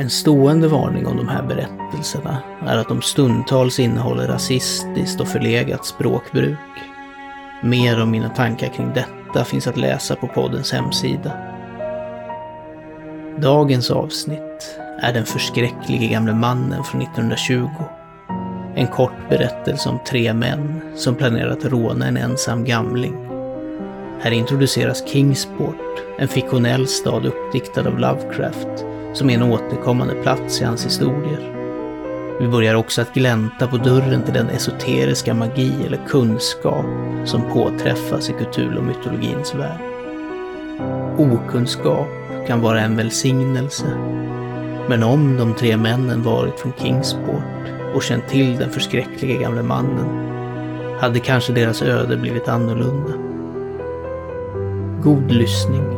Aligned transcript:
En 0.00 0.10
stående 0.10 0.68
varning 0.68 1.06
om 1.06 1.16
de 1.16 1.28
här 1.28 1.42
berättelserna 1.42 2.38
är 2.66 2.76
att 2.76 2.88
de 2.88 3.02
stundtals 3.02 3.78
innehåller 3.80 4.28
rasistiskt 4.28 5.20
och 5.20 5.28
förlegat 5.28 5.86
språkbruk. 5.86 6.58
Mer 7.62 8.02
om 8.02 8.10
mina 8.10 8.28
tankar 8.28 8.68
kring 8.68 8.92
detta 8.94 9.44
finns 9.44 9.66
att 9.66 9.76
läsa 9.76 10.16
på 10.16 10.26
poddens 10.26 10.72
hemsida. 10.72 11.32
Dagens 13.38 13.90
avsnitt 13.90 14.78
är 15.00 15.12
Den 15.12 15.24
förskräcklige 15.24 16.06
gamle 16.06 16.34
mannen 16.34 16.84
från 16.84 17.02
1920. 17.02 17.68
En 18.74 18.86
kort 18.86 19.28
berättelse 19.28 19.88
om 19.88 19.98
tre 20.06 20.34
män 20.34 20.80
som 20.96 21.14
planerar 21.14 21.50
att 21.50 21.64
råna 21.64 22.06
en 22.06 22.16
ensam 22.16 22.64
gamling. 22.64 23.14
Här 24.20 24.30
introduceras 24.30 25.08
Kingsport, 25.08 26.02
en 26.18 26.28
fiktionell 26.28 26.86
stad 26.86 27.26
uppdiktad 27.26 27.88
av 27.88 27.98
Lovecraft, 27.98 28.84
som 29.14 29.30
är 29.30 29.34
en 29.34 29.42
återkommande 29.42 30.14
plats 30.14 30.60
i 30.60 30.64
hans 30.64 30.86
historier. 30.86 31.54
Vi 32.40 32.48
börjar 32.48 32.74
också 32.74 33.02
att 33.02 33.14
glänta 33.14 33.66
på 33.66 33.76
dörren 33.76 34.22
till 34.22 34.34
den 34.34 34.48
esoteriska 34.48 35.34
magi 35.34 35.72
eller 35.86 36.00
kunskap 36.08 36.84
som 37.24 37.42
påträffas 37.52 38.30
i 38.30 38.32
Cthulhu-mytologins 38.32 39.54
värld. 39.54 39.80
Okunskap 41.18 42.08
kan 42.46 42.60
vara 42.60 42.80
en 42.80 42.96
välsignelse. 42.96 43.86
Men 44.88 45.02
om 45.02 45.36
de 45.36 45.54
tre 45.54 45.76
männen 45.76 46.22
varit 46.22 46.60
från 46.60 46.72
Kingsport 46.78 47.42
och 47.94 48.02
känt 48.02 48.28
till 48.28 48.56
den 48.56 48.70
förskräckliga 48.70 49.40
gamle 49.40 49.62
mannen 49.62 50.28
hade 51.00 51.20
kanske 51.20 51.52
deras 51.52 51.82
öde 51.82 52.16
blivit 52.16 52.48
annorlunda. 52.48 53.12
God 55.02 55.30
lyssning. 55.30 55.97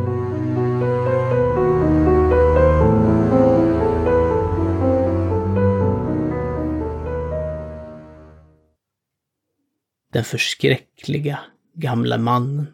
Den 10.12 10.24
förskräckliga 10.24 11.40
gamla 11.74 12.18
mannen. 12.18 12.66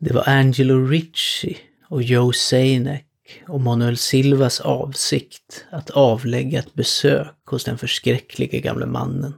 Det 0.00 0.14
var 0.14 0.28
Angelo 0.28 0.86
Ricci 0.86 1.56
och 1.88 2.02
Joe 2.02 2.32
Seinek 2.32 3.06
och 3.48 3.60
Manuel 3.60 3.96
Silvas 3.96 4.60
avsikt 4.60 5.64
att 5.70 5.90
avlägga 5.90 6.58
ett 6.58 6.74
besök 6.74 7.36
hos 7.44 7.64
den 7.64 7.78
förskräcklige 7.78 8.60
gamle 8.60 8.86
mannen. 8.86 9.34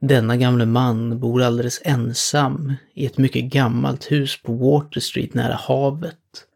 Denna 0.00 0.36
gamle 0.36 0.66
man 0.66 1.20
bor 1.20 1.42
alldeles 1.42 1.80
ensam 1.84 2.74
i 2.94 3.06
ett 3.06 3.18
mycket 3.18 3.44
gammalt 3.44 4.12
hus 4.12 4.42
på 4.42 4.52
Water 4.52 5.00
Street 5.00 5.34
nära 5.34 5.54
havet 5.54 6.46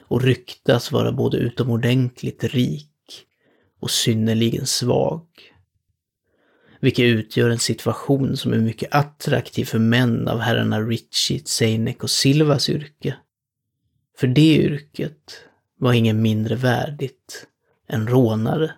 och 0.00 0.22
ryktas 0.22 0.92
vara 0.92 1.12
både 1.12 1.36
utomordentligt 1.36 2.44
rik 2.44 2.88
och 3.80 3.90
synnerligen 3.90 4.66
svag 4.66 5.26
vilket 6.82 7.04
utgör 7.04 7.50
en 7.50 7.58
situation 7.58 8.36
som 8.36 8.52
är 8.52 8.58
mycket 8.58 8.94
attraktiv 8.94 9.64
för 9.64 9.78
män 9.78 10.28
av 10.28 10.38
herrarna 10.38 10.80
Ritchie, 10.80 11.42
Seinek 11.44 12.02
och 12.02 12.10
Silvas 12.10 12.68
yrke. 12.68 13.16
För 14.18 14.26
det 14.26 14.56
yrket 14.56 15.44
var 15.78 15.92
ingen 15.92 16.22
mindre 16.22 16.54
värdigt 16.54 17.46
än 17.88 18.08
rånare. 18.08 18.74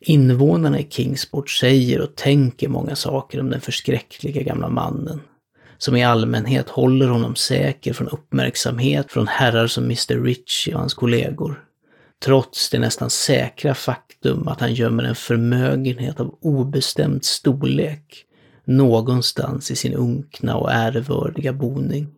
Invånarna 0.00 0.80
i 0.80 0.90
Kingsport 0.90 1.50
säger 1.50 2.00
och 2.00 2.14
tänker 2.14 2.68
många 2.68 2.96
saker 2.96 3.40
om 3.40 3.50
den 3.50 3.60
förskräckliga 3.60 4.42
gamla 4.42 4.68
mannen, 4.68 5.20
som 5.78 5.96
i 5.96 6.04
allmänhet 6.04 6.68
håller 6.68 7.08
honom 7.08 7.36
säker 7.36 7.92
från 7.92 8.08
uppmärksamhet 8.08 9.12
från 9.12 9.28
herrar 9.28 9.66
som 9.66 9.84
Mr 9.84 10.22
Ritchie 10.22 10.74
och 10.74 10.80
hans 10.80 10.94
kollegor 10.94 11.65
trots 12.24 12.70
det 12.70 12.78
nästan 12.78 13.10
säkra 13.10 13.74
faktum 13.74 14.48
att 14.48 14.60
han 14.60 14.74
gömmer 14.74 15.04
en 15.04 15.14
förmögenhet 15.14 16.20
av 16.20 16.38
obestämd 16.40 17.24
storlek 17.24 18.24
någonstans 18.64 19.70
i 19.70 19.76
sin 19.76 19.94
unkna 19.94 20.56
och 20.56 20.72
ärevördiga 20.72 21.52
boning. 21.52 22.08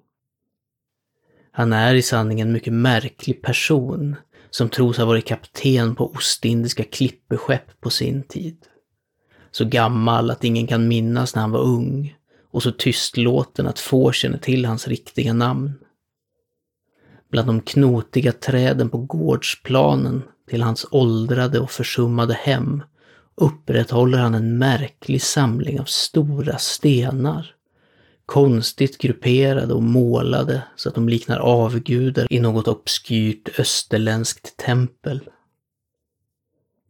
Han 1.53 1.73
är 1.73 1.95
i 1.95 2.03
sanning 2.03 2.41
en 2.41 2.53
mycket 2.53 2.73
märklig 2.73 3.43
person 3.43 4.17
som 4.51 4.69
tros 4.69 4.99
ha 4.99 5.05
varit 5.05 5.27
kapten 5.27 5.95
på 5.95 6.11
Ostindiska 6.11 6.85
klippeskepp 6.85 7.81
på 7.81 7.91
sin 7.91 8.23
tid. 8.23 8.57
Så 9.51 9.65
gammal 9.65 10.31
att 10.31 10.45
ingen 10.45 10.67
kan 10.67 10.89
minnas 10.89 11.35
när 11.35 11.43
han 11.43 11.51
var 11.51 11.61
ung 11.61 12.17
och 12.51 12.63
så 12.63 12.73
tystlåten 12.73 13.67
att 13.67 13.79
få 13.79 14.13
känner 14.13 14.39
till 14.39 14.65
hans 14.65 14.89
riktiga 14.89 15.33
namn 15.33 15.73
bland 17.31 17.49
de 17.49 17.61
knotiga 17.61 18.33
träden 18.33 18.91
på 18.91 18.99
gårdsplanen 18.99 20.23
till 20.51 20.63
hans 20.63 20.87
åldrade 20.91 21.61
och 21.61 21.71
försummade 21.71 22.35
hem 22.35 22.83
upprätthåller 23.35 24.19
han 24.19 24.35
en 24.35 24.59
märklig 24.59 25.23
samling 25.23 25.81
av 25.81 25.85
stora 25.85 26.59
stenar. 26.59 27.55
Konstigt 28.27 28.99
grupperade 28.99 29.75
och 29.75 29.83
målade 29.83 30.63
så 30.77 30.89
att 30.89 30.95
de 30.95 31.09
liknar 31.09 31.39
avgudar 31.39 32.33
i 32.33 32.41
något 32.41 32.69
obskyrt 32.69 33.61
österländskt 33.61 34.57
tempel. 34.57 35.21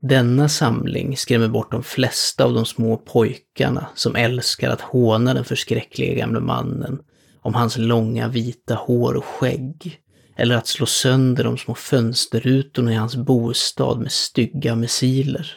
Denna 0.01 0.49
samling 0.49 1.17
skrämmer 1.17 1.49
bort 1.49 1.71
de 1.71 1.83
flesta 1.83 2.45
av 2.45 2.55
de 2.55 2.67
små 2.67 2.97
pojkarna 2.97 3.87
som 3.95 4.17
älskar 4.17 4.71
att 4.71 4.81
håna 4.81 5.35
den 5.35 5.45
förskräckliga 5.45 6.15
gamle 6.15 6.41
mannen 6.41 6.99
om 7.41 7.55
hans 7.55 7.79
långa 7.79 8.29
vita 8.29 8.75
hår 8.75 9.15
och 9.15 9.25
skägg 9.25 10.01
eller 10.39 10.57
att 10.57 10.67
slå 10.67 10.87
sönder 10.87 11.45
de 11.45 11.59
små 11.59 11.75
fönsterrutorna 11.75 12.93
i 12.93 12.95
hans 12.95 13.17
bostad 13.17 14.01
med 14.01 14.13
stygga 14.13 14.75
missiler. 14.75 15.57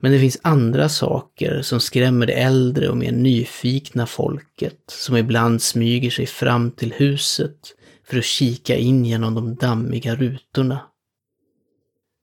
Men 0.00 0.12
det 0.12 0.18
finns 0.18 0.38
andra 0.42 0.88
saker 0.88 1.62
som 1.62 1.80
skrämmer 1.80 2.26
det 2.26 2.32
äldre 2.32 2.88
och 2.88 2.96
mer 2.96 3.12
nyfikna 3.12 4.06
folket 4.06 4.80
som 4.86 5.16
ibland 5.16 5.62
smyger 5.62 6.10
sig 6.10 6.26
fram 6.26 6.70
till 6.70 6.92
huset 6.92 7.58
för 8.04 8.18
att 8.18 8.24
kika 8.24 8.76
in 8.76 9.04
genom 9.04 9.34
de 9.34 9.54
dammiga 9.54 10.14
rutorna. 10.14 10.80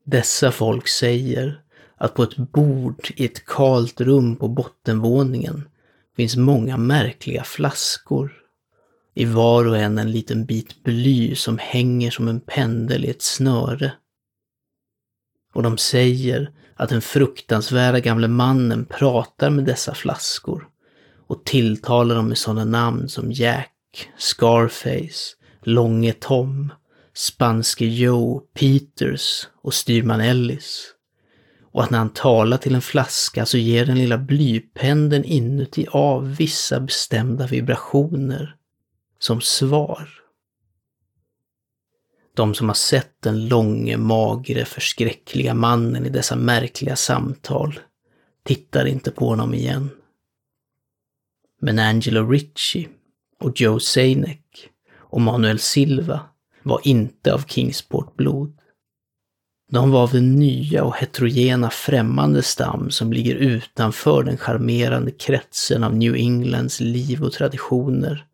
Dessa 0.06 0.52
folk 0.52 0.88
säger 0.88 1.62
att 1.98 2.14
på 2.14 2.24
ett 2.24 2.38
bord 2.38 3.12
i 3.16 3.26
ett 3.26 3.46
kalt 3.46 4.02
rum 4.02 4.36
på 4.36 4.48
bottenvåningen 4.48 5.70
finns 6.16 6.36
många 6.36 6.78
märkliga 6.78 7.44
flaskor 7.44 8.40
i 9.20 9.26
var 9.26 9.66
och 9.68 9.78
en 9.78 9.98
en 9.98 10.12
liten 10.12 10.46
bit 10.46 10.84
bly 10.84 11.36
som 11.36 11.58
hänger 11.58 12.12
som 12.12 12.28
en 12.28 12.40
pendel 12.40 13.06
i 13.06 13.10
ett 13.10 13.22
snöre. 13.22 13.92
Och 15.54 15.64
de 15.64 15.78
säger 15.78 16.52
att 16.76 16.90
den 16.90 17.02
fruktansvärda 17.02 18.00
gamle 18.00 18.28
mannen 18.28 18.86
pratar 18.86 19.50
med 19.50 19.66
dessa 19.66 19.94
flaskor 19.94 20.68
och 21.28 21.46
tilltalar 21.46 22.16
dem 22.16 22.28
med 22.28 22.38
sådana 22.38 22.66
namn 22.66 23.10
som 23.10 23.32
Jack, 23.32 24.10
Scarface, 24.18 25.36
Långe 25.64 26.14
Tom, 26.14 26.74
Spanske 27.14 27.86
Joe, 27.86 28.40
Peters 28.40 29.48
och 29.62 29.74
Styrman 29.74 30.22
Ellis. 30.22 30.94
Och 31.72 31.84
att 31.84 31.90
när 31.90 31.98
han 31.98 32.14
talar 32.14 32.58
till 32.58 32.76
en 32.76 32.82
flaska 32.82 33.46
så 33.46 33.58
ger 33.58 33.86
den 33.86 33.98
lilla 33.98 34.18
blypendeln 34.18 35.24
inuti 35.24 35.86
av 35.92 36.36
vissa 36.36 36.80
bestämda 36.80 37.48
vibrationer 37.48 38.56
som 39.20 39.42
svar. 39.42 40.10
De 42.34 42.54
som 42.54 42.68
har 42.68 42.76
sett 42.76 43.22
den 43.22 43.48
långe, 43.48 43.98
magre, 43.98 44.66
förskräckliga 44.66 45.54
mannen 45.54 46.06
i 46.06 46.10
dessa 46.10 46.36
märkliga 46.36 46.96
samtal 46.96 47.80
tittar 48.44 48.86
inte 48.86 49.12
på 49.12 49.26
honom 49.26 49.54
igen. 49.54 49.90
Men 51.62 51.80
Angelo 51.80 52.30
Ritchie 52.30 52.90
och 53.40 53.62
Joe 53.62 53.80
Seinek 53.80 54.70
och 54.96 55.22
Manuel 55.22 55.60
Silva 55.60 56.20
var 56.64 56.82
inte 56.84 57.34
av 57.34 57.44
Kingsport 57.48 58.16
blod. 58.16 58.56
De 59.72 59.92
var 59.92 60.04
av 60.04 60.12
den 60.12 60.36
nya 60.36 60.84
och 60.84 60.96
heterogena 60.96 61.70
främmande 61.70 62.44
stam 62.44 62.92
som 62.92 63.14
ligger 63.14 63.36
utanför 63.36 64.24
den 64.24 64.38
charmerande 64.38 65.12
kretsen 65.12 65.84
av 65.84 65.96
New 65.96 66.16
Englands 66.16 66.80
liv 66.80 67.24
och 67.24 67.32
traditioner 67.32 68.26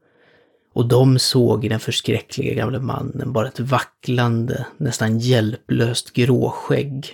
och 0.75 0.87
de 0.87 1.19
såg 1.19 1.65
i 1.65 1.69
den 1.69 1.79
förskräckliga 1.79 2.53
gamle 2.53 2.79
mannen 2.79 3.33
bara 3.33 3.47
ett 3.47 3.59
vacklande, 3.59 4.65
nästan 4.77 5.19
hjälplöst 5.19 6.13
gråskägg 6.13 7.07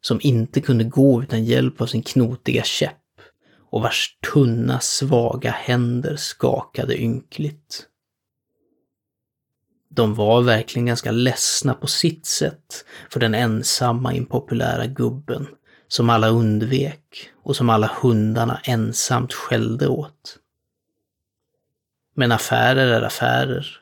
som 0.00 0.20
inte 0.22 0.60
kunde 0.60 0.84
gå 0.84 1.22
utan 1.22 1.44
hjälp 1.44 1.80
av 1.80 1.86
sin 1.86 2.02
knotiga 2.02 2.62
käpp 2.62 3.20
och 3.70 3.82
vars 3.82 4.18
tunna, 4.32 4.80
svaga 4.80 5.50
händer 5.50 6.16
skakade 6.16 7.00
ynkligt. 7.00 7.86
De 9.90 10.14
var 10.14 10.42
verkligen 10.42 10.86
ganska 10.86 11.10
ledsna 11.10 11.74
på 11.74 11.86
sitt 11.86 12.26
sätt 12.26 12.84
för 13.10 13.20
den 13.20 13.34
ensamma 13.34 14.14
impopulära 14.14 14.86
gubben 14.86 15.46
som 15.88 16.10
alla 16.10 16.28
undvek 16.28 17.30
och 17.42 17.56
som 17.56 17.70
alla 17.70 17.90
hundarna 18.02 18.60
ensamt 18.64 19.32
skällde 19.32 19.88
åt. 19.88 20.38
Men 22.18 22.32
affärer 22.32 22.86
är 22.86 23.02
affärer. 23.02 23.80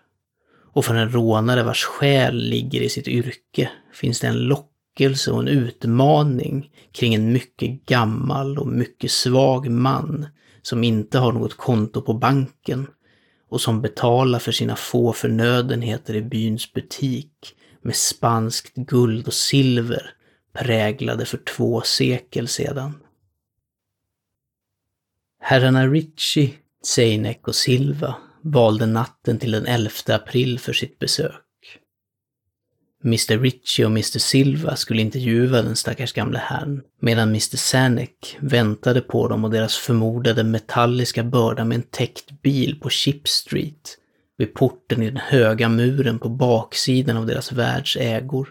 Och 0.73 0.85
för 0.85 0.95
en 0.95 1.13
rånare 1.13 1.63
vars 1.63 1.85
själ 1.85 2.37
ligger 2.37 2.81
i 2.81 2.89
sitt 2.89 3.09
yrke 3.09 3.71
finns 3.93 4.21
det 4.21 4.27
en 4.27 4.39
lockelse 4.39 5.31
och 5.31 5.41
en 5.41 5.49
utmaning 5.49 6.71
kring 6.93 7.15
en 7.15 7.33
mycket 7.33 7.87
gammal 7.87 8.59
och 8.59 8.67
mycket 8.67 9.11
svag 9.11 9.71
man 9.71 10.27
som 10.63 10.85
inte 10.85 11.19
har 11.19 11.33
något 11.33 11.57
konto 11.57 12.03
på 12.03 12.15
banken 12.15 12.87
och 13.49 13.61
som 13.61 13.83
betalar 13.83 14.39
för 14.39 14.53
sina 14.53 14.77
få 14.77 15.13
förnödenheter 15.13 16.15
i 16.17 16.23
byns 16.23 16.73
butik 16.73 17.55
med 17.83 17.97
spanskt 17.97 18.75
guld 18.75 19.27
och 19.27 19.35
silver 19.35 20.11
präglade 20.53 21.25
för 21.25 21.39
två 21.39 21.81
sekel 21.81 22.49
sedan. 22.49 22.95
Herrarna 25.41 25.87
Ritchie, 25.87 26.55
Seinek 26.83 27.49
och 27.49 27.55
Silva 27.55 28.17
valde 28.53 28.87
natten 28.87 29.39
till 29.39 29.51
den 29.51 29.67
11 29.67 29.91
april 30.09 30.59
för 30.59 30.73
sitt 30.73 30.99
besök. 30.99 31.43
Mr 33.05 33.39
Ritchie 33.39 33.85
och 33.85 33.91
Mr 33.91 34.19
Silva 34.19 34.77
skulle 34.77 35.03
intervjua 35.03 35.63
den 35.63 35.77
stackars 35.77 36.13
gamle 36.13 36.39
herrn, 36.39 36.83
medan 37.01 37.29
Mr 37.29 37.57
Sanek 37.57 38.37
väntade 38.41 39.01
på 39.01 39.29
dem 39.29 39.45
och 39.45 39.51
deras 39.51 39.77
förmodade 39.77 40.45
metalliska 40.45 41.25
börda 41.25 41.65
med 41.65 41.77
en 41.77 41.83
täckt 41.83 42.43
bil 42.43 42.81
på 42.81 42.91
Chip 42.91 43.29
Street, 43.29 43.99
vid 44.37 44.55
porten 44.55 45.03
i 45.03 45.07
den 45.07 45.17
höga 45.17 45.69
muren 45.69 46.19
på 46.19 46.29
baksidan 46.29 47.17
av 47.17 47.27
deras 47.27 47.53
världs 47.53 47.97
ägor. 47.97 48.49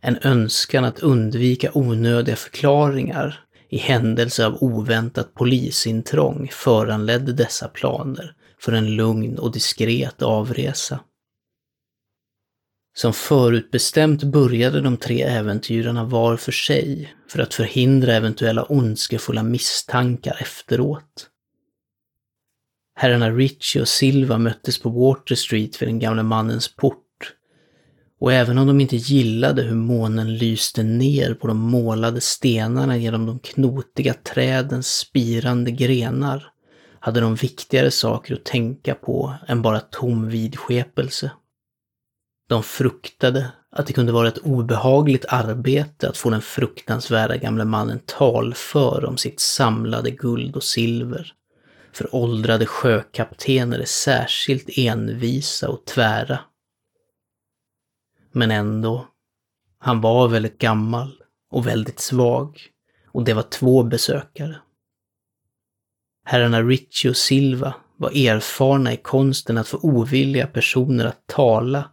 En 0.00 0.18
önskan 0.22 0.84
att 0.84 1.00
undvika 1.00 1.70
onödiga 1.74 2.36
förklaringar 2.36 3.44
i 3.70 3.78
händelse 3.78 4.46
av 4.46 4.62
oväntat 4.62 5.34
polisintrång 5.34 6.48
föranledde 6.52 7.32
dessa 7.32 7.68
planer 7.68 8.34
för 8.58 8.72
en 8.72 8.96
lugn 8.96 9.38
och 9.38 9.52
diskret 9.52 10.22
avresa. 10.22 11.00
Som 12.94 13.12
förutbestämt 13.12 14.22
började 14.22 14.80
de 14.80 14.96
tre 14.96 15.22
äventyrarna 15.22 16.04
var 16.04 16.36
för 16.36 16.52
sig 16.52 17.14
för 17.28 17.38
att 17.38 17.54
förhindra 17.54 18.14
eventuella 18.14 18.64
ondskefulla 18.64 19.42
misstankar 19.42 20.38
efteråt. 20.40 21.30
Herrarna 22.94 23.30
Ritchie 23.30 23.82
och 23.82 23.88
Silva 23.88 24.38
möttes 24.38 24.78
på 24.78 24.90
Water 24.90 25.34
Street 25.34 25.82
vid 25.82 25.88
den 25.88 25.98
gamle 25.98 26.22
mannens 26.22 26.76
port 26.76 27.04
och 28.20 28.32
även 28.32 28.58
om 28.58 28.66
de 28.66 28.80
inte 28.80 28.96
gillade 28.96 29.62
hur 29.62 29.74
månen 29.74 30.36
lyste 30.36 30.82
ner 30.82 31.34
på 31.34 31.46
de 31.46 31.58
målade 31.58 32.20
stenarna 32.20 32.96
genom 32.96 33.26
de 33.26 33.38
knotiga 33.38 34.14
trädens 34.14 34.98
spirande 34.98 35.70
grenar, 35.70 36.52
hade 37.00 37.20
de 37.20 37.34
viktigare 37.34 37.90
saker 37.90 38.34
att 38.34 38.44
tänka 38.44 38.94
på 38.94 39.34
än 39.48 39.62
bara 39.62 39.80
tom 39.80 40.28
vidskepelse. 40.28 41.30
De 42.48 42.62
fruktade 42.62 43.52
att 43.72 43.86
det 43.86 43.92
kunde 43.92 44.12
vara 44.12 44.28
ett 44.28 44.38
obehagligt 44.38 45.24
arbete 45.28 46.08
att 46.08 46.16
få 46.16 46.30
den 46.30 46.42
fruktansvärda 46.42 47.36
gamle 47.36 47.64
mannen 47.64 48.00
talför 48.06 49.04
om 49.04 49.16
sitt 49.16 49.40
samlade 49.40 50.10
guld 50.10 50.56
och 50.56 50.64
silver. 50.64 51.32
För 51.92 52.14
åldrade 52.14 52.66
sjökaptener 52.66 53.78
är 53.78 53.84
särskilt 53.84 54.78
envisa 54.78 55.68
och 55.68 55.84
tvära. 55.84 56.38
Men 58.32 58.50
ändå, 58.50 59.08
han 59.78 60.00
var 60.00 60.28
väldigt 60.28 60.58
gammal 60.58 61.22
och 61.50 61.66
väldigt 61.66 62.00
svag 62.00 62.60
och 63.06 63.24
det 63.24 63.34
var 63.34 63.42
två 63.42 63.82
besökare. 63.82 64.60
Herrarna 66.24 66.62
Ritchie 66.62 67.10
och 67.10 67.16
Silva 67.16 67.74
var 67.96 68.10
erfarna 68.10 68.92
i 68.92 68.96
konsten 68.96 69.58
att 69.58 69.68
få 69.68 69.78
ovilliga 69.82 70.46
personer 70.46 71.04
att 71.04 71.26
tala 71.26 71.90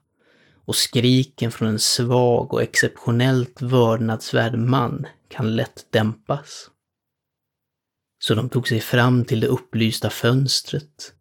och 0.66 0.76
skriken 0.76 1.52
från 1.52 1.68
en 1.68 1.80
svag 1.80 2.54
och 2.54 2.64
exceptionellt 2.64 3.62
vördnadsvärd 3.62 4.60
man 4.60 5.08
kan 5.30 5.56
lätt 5.56 5.88
dämpas. 5.90 6.70
Så 8.20 8.36
de 8.36 8.50
tog 8.50 8.68
sig 8.68 8.80
fram 8.80 9.26
till 9.26 9.40
det 9.40 9.48
upplysta 9.48 10.10
fönstret 10.10 11.14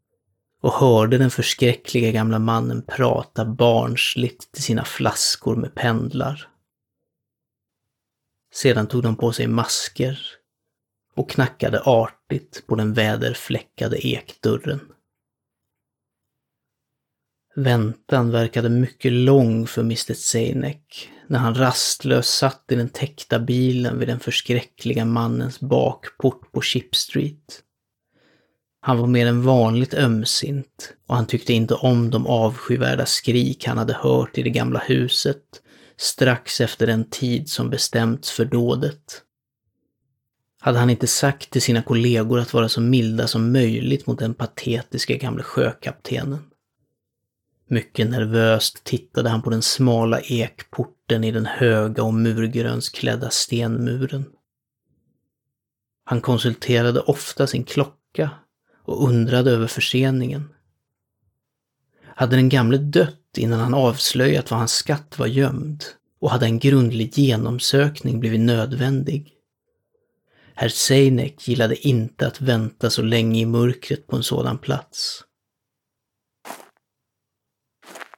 och 0.66 0.72
hörde 0.72 1.18
den 1.18 1.30
förskräckliga 1.30 2.10
gamla 2.10 2.38
mannen 2.38 2.82
prata 2.82 3.44
barnsligt 3.44 4.52
till 4.52 4.62
sina 4.62 4.84
flaskor 4.84 5.56
med 5.56 5.74
pendlar. 5.74 6.48
Sedan 8.54 8.86
tog 8.86 9.02
de 9.02 9.16
på 9.16 9.32
sig 9.32 9.46
masker 9.46 10.18
och 11.14 11.30
knackade 11.30 11.80
artigt 11.80 12.66
på 12.66 12.74
den 12.74 12.92
väderfläckade 12.94 14.06
ekdörren. 14.06 14.80
Väntan 17.54 18.30
verkade 18.30 18.68
mycket 18.68 19.12
lång 19.12 19.66
för 19.66 19.80
Mr 19.80 20.14
Seinek 20.14 21.10
när 21.26 21.38
han 21.38 21.54
rastlöst 21.54 22.38
satt 22.38 22.64
i 22.72 22.74
den 22.74 22.88
täckta 22.88 23.38
bilen 23.38 23.98
vid 23.98 24.08
den 24.08 24.20
förskräckliga 24.20 25.04
mannens 25.04 25.60
bakport 25.60 26.52
på 26.52 26.60
Chip 26.60 26.96
Street. 26.96 27.62
Han 28.86 28.98
var 28.98 29.06
mer 29.06 29.26
än 29.26 29.42
vanligt 29.42 29.94
ömsint 29.94 30.94
och 31.06 31.16
han 31.16 31.26
tyckte 31.26 31.52
inte 31.52 31.74
om 31.74 32.10
de 32.10 32.26
avskyvärda 32.26 33.06
skrik 33.06 33.66
han 33.66 33.78
hade 33.78 33.94
hört 33.94 34.38
i 34.38 34.42
det 34.42 34.50
gamla 34.50 34.78
huset 34.78 35.42
strax 35.96 36.60
efter 36.60 36.86
den 36.86 37.10
tid 37.10 37.48
som 37.48 37.70
bestämts 37.70 38.30
för 38.30 38.44
dådet. 38.44 39.22
Hade 40.60 40.78
han 40.78 40.90
inte 40.90 41.06
sagt 41.06 41.50
till 41.50 41.62
sina 41.62 41.82
kollegor 41.82 42.38
att 42.38 42.54
vara 42.54 42.68
så 42.68 42.80
milda 42.80 43.26
som 43.26 43.52
möjligt 43.52 44.06
mot 44.06 44.18
den 44.18 44.34
patetiska 44.34 45.16
gamle 45.16 45.42
sjökaptenen? 45.42 46.38
Mycket 47.68 48.10
nervöst 48.10 48.84
tittade 48.84 49.28
han 49.28 49.42
på 49.42 49.50
den 49.50 49.62
smala 49.62 50.20
ekporten 50.20 51.24
i 51.24 51.30
den 51.30 51.46
höga 51.46 52.02
och 52.02 52.14
murgrönsklädda 52.14 53.30
stenmuren. 53.30 54.24
Han 56.04 56.20
konsulterade 56.20 57.00
ofta 57.00 57.46
sin 57.46 57.64
klocka 57.64 58.30
och 58.86 59.08
undrade 59.08 59.50
över 59.50 59.66
förseningen. 59.66 60.48
Hade 62.04 62.36
den 62.36 62.48
gamle 62.48 62.78
dött 62.78 63.38
innan 63.38 63.60
han 63.60 63.74
avslöjat 63.74 64.50
var 64.50 64.58
hans 64.58 64.72
skatt 64.72 65.18
var 65.18 65.26
gömd 65.26 65.84
och 66.20 66.30
hade 66.30 66.46
en 66.46 66.58
grundlig 66.58 67.18
genomsökning 67.18 68.20
blivit 68.20 68.40
nödvändig? 68.40 69.32
Herr 70.54 70.68
Seinek 70.68 71.48
gillade 71.48 71.88
inte 71.88 72.26
att 72.26 72.40
vänta 72.40 72.90
så 72.90 73.02
länge 73.02 73.40
i 73.40 73.46
mörkret 73.46 74.06
på 74.06 74.16
en 74.16 74.22
sådan 74.22 74.58
plats. 74.58 75.24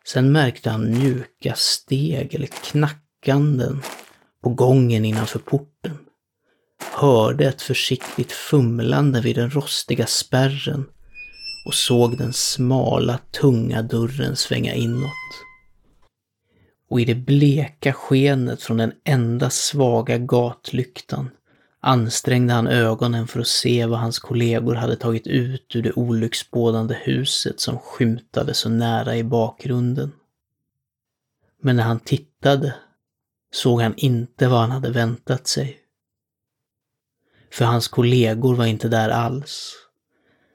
Sen 0.04 0.32
märkte 0.32 0.70
han 0.70 0.90
mjuka 0.90 1.54
steg 1.54 2.34
eller 2.34 2.46
knackanden 2.46 3.82
på 4.42 4.50
gången 4.50 5.04
innanför 5.04 5.38
porten 5.38 6.07
hörde 7.00 7.44
ett 7.44 7.62
försiktigt 7.62 8.32
fumlande 8.32 9.20
vid 9.20 9.36
den 9.36 9.50
rostiga 9.50 10.06
spärren 10.06 10.86
och 11.66 11.74
såg 11.74 12.18
den 12.18 12.32
smala, 12.32 13.18
tunga 13.40 13.82
dörren 13.82 14.36
svänga 14.36 14.74
inåt. 14.74 15.12
Och 16.90 17.00
i 17.00 17.04
det 17.04 17.14
bleka 17.14 17.92
skenet 17.92 18.62
från 18.62 18.76
den 18.76 18.92
enda 19.04 19.50
svaga 19.50 20.18
gatlyktan 20.18 21.30
ansträngde 21.80 22.54
han 22.54 22.66
ögonen 22.66 23.26
för 23.26 23.40
att 23.40 23.46
se 23.46 23.86
vad 23.86 23.98
hans 23.98 24.18
kollegor 24.18 24.74
hade 24.74 24.96
tagit 24.96 25.26
ut 25.26 25.76
ur 25.76 25.82
det 25.82 25.92
olycksbådande 25.92 26.94
huset 27.02 27.60
som 27.60 27.78
skymtade 27.78 28.54
så 28.54 28.68
nära 28.68 29.16
i 29.16 29.24
bakgrunden. 29.24 30.12
Men 31.62 31.76
när 31.76 31.84
han 31.84 32.00
tittade 32.00 32.74
såg 33.52 33.80
han 33.80 33.94
inte 33.96 34.48
vad 34.48 34.60
han 34.60 34.70
hade 34.70 34.90
väntat 34.90 35.46
sig. 35.46 35.87
För 37.50 37.64
hans 37.64 37.88
kollegor 37.88 38.54
var 38.54 38.66
inte 38.66 38.88
där 38.88 39.08
alls. 39.08 39.74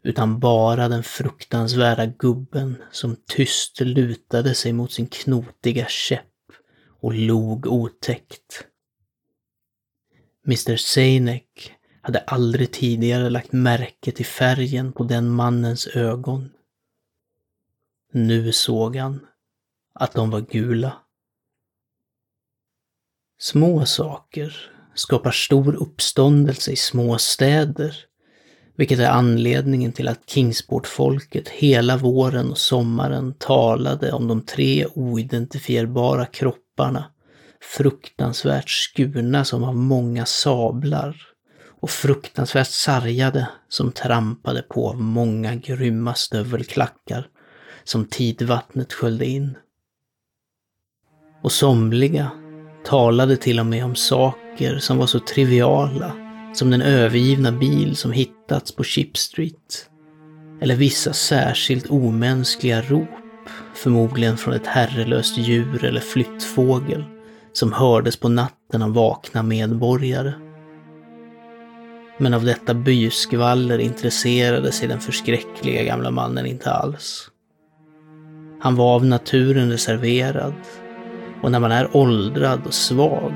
Utan 0.03 0.39
bara 0.39 0.87
den 0.87 1.03
fruktansvärda 1.03 2.05
gubben 2.05 2.83
som 2.91 3.15
tyst 3.27 3.79
lutade 3.81 4.55
sig 4.55 4.73
mot 4.73 4.91
sin 4.91 5.07
knotiga 5.07 5.85
käpp 5.87 6.51
och 7.01 7.13
log 7.13 7.67
otäckt. 7.67 8.67
Mr 10.45 10.75
Seinek 10.75 11.73
hade 12.01 12.19
aldrig 12.19 12.71
tidigare 12.71 13.29
lagt 13.29 13.51
märke 13.51 14.11
till 14.11 14.25
färgen 14.25 14.93
på 14.93 15.03
den 15.03 15.29
mannens 15.29 15.87
ögon. 15.87 16.49
Nu 18.11 18.51
såg 18.51 18.95
han 18.95 19.27
att 19.93 20.13
de 20.13 20.29
var 20.29 20.41
gula. 20.41 20.97
Små 23.39 23.85
saker 23.85 24.72
skapar 24.95 25.31
stor 25.31 25.75
uppståndelse 25.75 26.71
i 26.71 26.75
små 26.75 27.17
städer, 27.17 27.95
vilket 28.77 28.99
är 28.99 29.09
anledningen 29.09 29.91
till 29.91 30.07
att 30.07 30.29
Kingsport-folket 30.29 31.49
hela 31.49 31.97
våren 31.97 32.51
och 32.51 32.57
sommaren 32.57 33.33
talade 33.33 34.11
om 34.11 34.27
de 34.27 34.45
tre 34.45 34.85
oidentifierbara 34.85 36.25
kropparna, 36.25 37.05
fruktansvärt 37.77 38.69
skurna 38.69 39.45
som 39.45 39.63
av 39.63 39.75
många 39.75 40.25
sablar 40.25 41.15
och 41.81 41.89
fruktansvärt 41.89 42.67
sargade 42.67 43.47
som 43.69 43.91
trampade 43.91 44.61
på 44.61 44.89
av 44.89 45.01
många 45.01 45.55
grymma 45.55 46.13
stövelklackar 46.13 47.27
som 47.83 48.05
tidvattnet 48.05 48.93
sköljde 48.93 49.25
in. 49.25 49.57
Och 51.41 51.51
somliga 51.51 52.42
talade 52.85 53.37
till 53.37 53.59
och 53.59 53.65
med 53.65 53.85
om 53.85 53.95
saker 53.95 54.77
som 54.79 54.97
var 54.97 55.07
så 55.07 55.19
triviala 55.19 56.13
som 56.53 56.69
den 56.69 56.81
övergivna 56.81 57.51
bil 57.51 57.95
som 57.95 58.11
hittats 58.11 58.71
på 58.71 58.83
Chip 58.83 59.17
Street. 59.17 59.89
Eller 60.61 60.75
vissa 60.75 61.13
särskilt 61.13 61.89
omänskliga 61.89 62.81
rop, 62.81 63.09
förmodligen 63.75 64.37
från 64.37 64.53
ett 64.53 64.67
herrelöst 64.67 65.37
djur 65.37 65.85
eller 65.85 66.01
flyttfågel, 66.01 67.03
som 67.53 67.73
hördes 67.73 68.17
på 68.17 68.29
natten 68.29 68.81
av 68.81 68.93
vakna 68.93 69.43
medborgare. 69.43 70.33
Men 72.17 72.33
av 72.33 72.45
detta 72.45 72.73
byskvaller 72.73 73.79
intresserade 73.79 74.71
sig 74.71 74.87
den 74.87 74.99
förskräckliga 74.99 75.83
gamla 75.83 76.11
mannen 76.11 76.45
inte 76.45 76.71
alls. 76.71 77.29
Han 78.59 78.75
var 78.75 78.95
av 78.95 79.05
naturen 79.05 79.71
reserverad 79.71 80.53
och 81.43 81.51
när 81.51 81.59
man 81.59 81.71
är 81.71 81.97
åldrad 81.97 82.61
och 82.65 82.73
svag 82.73 83.33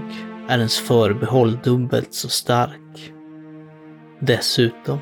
är 0.48 0.58
ens 0.58 0.80
förbehåll 0.80 1.58
dubbelt 1.64 2.14
så 2.14 2.30
stark. 2.30 3.14
Dessutom, 4.20 5.00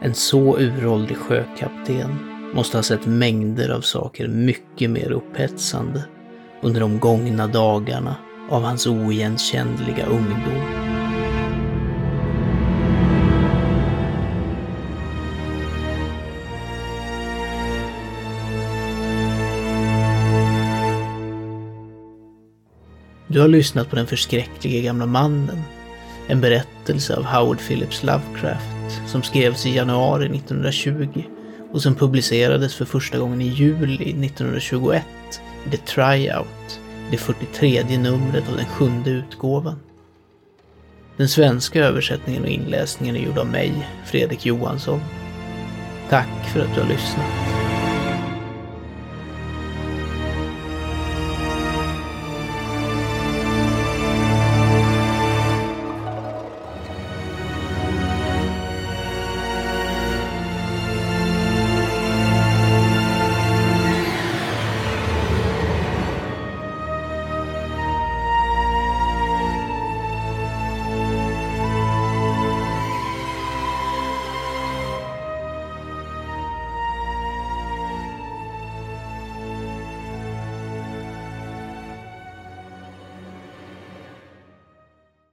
en 0.00 0.14
så 0.14 0.58
uråldrig 0.58 1.16
sjökapten 1.16 2.18
måste 2.54 2.78
ha 2.78 2.82
sett 2.82 3.06
mängder 3.06 3.70
av 3.70 3.80
saker 3.80 4.28
mycket 4.28 4.90
mer 4.90 5.12
upphetsande 5.12 6.04
under 6.62 6.80
de 6.80 6.98
gångna 6.98 7.46
dagarna 7.46 8.16
av 8.50 8.62
hans 8.62 8.86
oigenkännliga 8.86 10.06
ungdom. 10.06 10.95
Du 23.36 23.40
har 23.40 23.48
lyssnat 23.48 23.90
på 23.90 23.96
Den 23.96 24.06
förskräcklige 24.06 24.82
gamla 24.82 25.06
mannen. 25.06 25.62
En 26.26 26.40
berättelse 26.40 27.16
av 27.16 27.24
Howard 27.24 27.58
Phillips 27.58 28.02
Lovecraft 28.02 29.00
som 29.06 29.22
skrevs 29.22 29.66
i 29.66 29.74
januari 29.74 30.36
1920 30.36 31.22
och 31.72 31.82
som 31.82 31.94
publicerades 31.94 32.74
för 32.74 32.84
första 32.84 33.18
gången 33.18 33.40
i 33.40 33.48
juli 33.48 34.26
1921 34.26 35.04
i 35.66 35.70
The 35.70 35.76
Tryout, 35.76 36.80
det 37.10 37.16
43 37.16 37.98
numret 37.98 38.48
av 38.48 38.56
den 38.56 38.66
sjunde 38.66 39.10
utgåvan. 39.10 39.80
Den 41.16 41.28
svenska 41.28 41.84
översättningen 41.84 42.42
och 42.42 42.48
inläsningen 42.48 43.16
är 43.16 43.20
gjord 43.20 43.38
av 43.38 43.46
mig, 43.46 43.88
Fredrik 44.06 44.46
Johansson. 44.46 45.00
Tack 46.08 46.48
för 46.52 46.60
att 46.60 46.74
du 46.74 46.80
har 46.80 46.88
lyssnat. 46.88 47.55